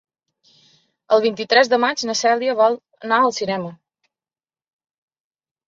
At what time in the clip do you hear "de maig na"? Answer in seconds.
1.73-2.17